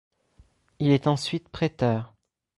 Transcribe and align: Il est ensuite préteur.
Il 0.79 0.89
est 0.89 1.05
ensuite 1.05 1.47
préteur. 1.49 2.15